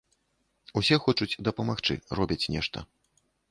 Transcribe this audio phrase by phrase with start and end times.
[0.81, 2.77] Усе хочуць дапамагчы, робяць нешта.